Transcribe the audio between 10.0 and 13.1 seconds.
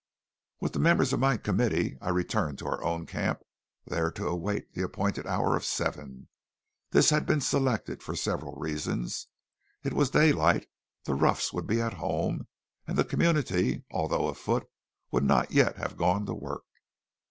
daylight, the roughs would be at home, and the